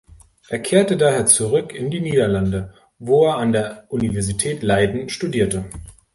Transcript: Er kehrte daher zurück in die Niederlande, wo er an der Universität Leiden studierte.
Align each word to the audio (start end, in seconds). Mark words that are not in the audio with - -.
Er 0.49 0.57
kehrte 0.57 0.97
daher 0.97 1.27
zurück 1.27 1.75
in 1.75 1.91
die 1.91 2.01
Niederlande, 2.01 2.73
wo 2.97 3.27
er 3.27 3.35
an 3.37 3.51
der 3.51 3.85
Universität 3.89 4.63
Leiden 4.63 5.09
studierte. 5.09 5.65